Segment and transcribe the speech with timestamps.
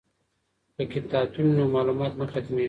[0.75, 2.59] که کتابتون وي نو معلومات نه ختمیږي.